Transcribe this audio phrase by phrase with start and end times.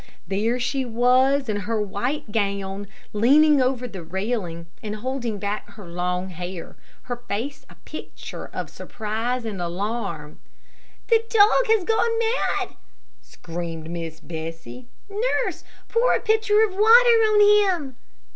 [0.27, 5.85] There she was, in her white gown, leaning over the railing, and holding back her
[5.85, 10.39] long hair, her face a picture of surprise and alarm.
[11.09, 12.77] "The dog has gone mad,"
[13.21, 14.87] screamed Miss Bessie.
[15.07, 17.95] "Nurse, pour a pitcher of water on him."